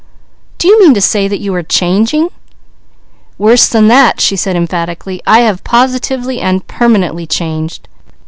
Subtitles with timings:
[0.57, 2.29] "Do you mean to say that you are changing?"
[3.37, 5.21] "Worse than that!" she said emphatically.
[5.27, 7.87] "I have positively and permanently changed.